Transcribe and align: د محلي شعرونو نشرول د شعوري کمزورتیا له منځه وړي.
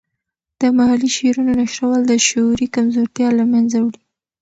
د 0.61 0.63
محلي 0.77 1.09
شعرونو 1.17 1.51
نشرول 1.61 2.01
د 2.07 2.11
شعوري 2.27 2.67
کمزورتیا 2.75 3.27
له 3.39 3.45
منځه 3.51 3.77
وړي. 3.81 4.01